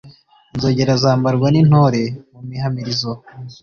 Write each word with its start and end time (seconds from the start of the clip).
Inzogera 0.53 0.93
zambarwa 1.03 1.47
n'intore 1.53 2.01
mu 2.33 2.41
mihamirizo, 2.49 3.11